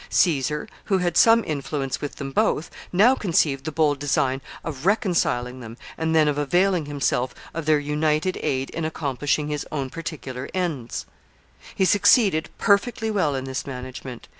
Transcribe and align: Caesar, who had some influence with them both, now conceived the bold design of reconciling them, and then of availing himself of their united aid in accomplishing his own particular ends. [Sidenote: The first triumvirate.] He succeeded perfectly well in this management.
Caesar, 0.09 0.67
who 0.85 0.97
had 0.97 1.15
some 1.15 1.43
influence 1.45 2.01
with 2.01 2.15
them 2.15 2.31
both, 2.31 2.71
now 2.91 3.13
conceived 3.13 3.65
the 3.65 3.71
bold 3.71 3.99
design 3.99 4.41
of 4.63 4.83
reconciling 4.87 5.59
them, 5.59 5.77
and 5.95 6.15
then 6.15 6.27
of 6.27 6.39
availing 6.39 6.87
himself 6.87 7.35
of 7.53 7.67
their 7.67 7.77
united 7.77 8.35
aid 8.37 8.71
in 8.71 8.83
accomplishing 8.83 9.47
his 9.49 9.63
own 9.71 9.91
particular 9.91 10.49
ends. 10.55 11.05
[Sidenote: 11.05 11.17
The 11.19 11.19
first 11.19 11.63
triumvirate.] 11.67 11.77
He 11.77 11.85
succeeded 11.85 12.49
perfectly 12.57 13.11
well 13.11 13.35
in 13.35 13.43
this 13.43 13.67
management. 13.67 14.27